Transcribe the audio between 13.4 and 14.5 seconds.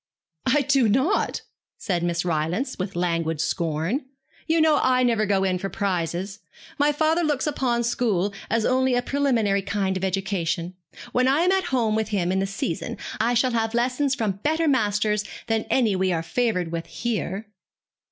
have lessons from